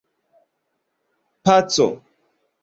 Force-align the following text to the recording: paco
paco 1.45 1.87